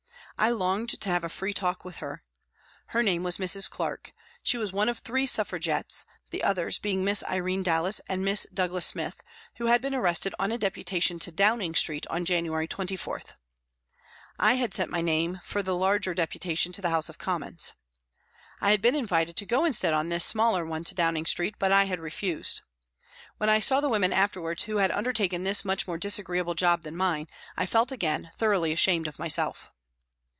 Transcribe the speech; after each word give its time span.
I 0.37 0.49
longed 0.49 0.99
to 1.01 1.09
have 1.09 1.23
a 1.23 1.29
free 1.29 1.53
talk 1.53 1.85
with 1.85 1.97
her. 1.97 2.23
Her 2.87 3.03
name 3.03 3.21
was 3.21 3.37
Mrs. 3.37 3.69
Clarke; 3.69 4.11
she 4.41 4.57
was 4.57 4.73
one 4.73 4.89
of 4.89 4.97
three 4.97 5.27
Suffragettes, 5.27 6.03
the 6.31 6.41
others 6.43 6.79
being 6.79 7.03
Miss 7.05 7.23
Irene 7.29 7.61
Dallas 7.61 8.01
and 8.09 8.25
Miss 8.25 8.47
Douglas 8.51 8.87
Smith, 8.87 9.21
who 9.57 9.67
had 9.67 9.81
been 9.83 9.93
arrested 9.93 10.33
on 10.39 10.51
a 10.51 10.57
deputation 10.57 11.19
to 11.19 11.31
Downing 11.31 11.75
Street 11.75 12.07
on 12.07 12.25
January 12.25 12.67
24. 12.67 13.21
I 14.39 14.55
had 14.55 14.73
sent 14.73 14.87
in 14.87 14.91
my 14.91 15.01
name 15.01 15.39
for 15.43 15.61
the 15.61 15.75
larger 15.75 16.15
deputation 16.15 16.71
to 16.71 16.81
the 16.81 16.89
House 16.89 17.07
of 17.07 17.19
Commons. 17.19 17.73
I 18.59 18.71
had 18.71 18.81
been 18.81 18.95
invited 18.95 19.35
to 19.37 19.45
go 19.45 19.63
instead 19.63 19.93
on 19.93 20.09
this 20.09 20.25
smaller 20.25 20.65
one 20.65 20.83
to 20.85 20.95
Downing 20.95 21.27
Street, 21.27 21.53
but 21.59 21.71
I 21.71 21.83
had 21.83 21.99
refused. 21.99 22.61
When 23.37 23.47
I 23.51 23.59
saw 23.59 23.79
the 23.79 23.89
women 23.89 24.11
afterwards 24.11 24.63
who 24.63 24.77
had 24.77 24.89
undertaken 24.89 25.43
this 25.43 25.63
much 25.63 25.85
more 25.85 25.99
disagreeable 25.99 26.55
job 26.55 26.81
than 26.81 26.97
mine, 26.97 27.27
I 27.55 27.67
felt 27.67 27.91
again 27.91 28.31
thoroughly 28.37 28.71
ashamed 28.71 29.07
of 29.07 29.19
myself. 29.19 29.71